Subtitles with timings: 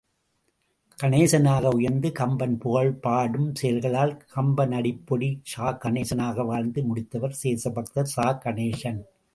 [0.97, 9.01] கணேசனாக உயர்ந்து, கம்பன் புகழ்பாடும் செயல்களால் கம்பனடிப்பொடி சா.கணேசனாக வாழ்ந்து முடித்தவர் தேசபக்தர் சா.கணேசன்.